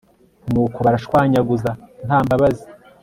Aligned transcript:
nuko 0.51 0.77
baranshwanyaguza 0.85 1.69
nta 2.07 2.17
mbabazi 2.25 2.65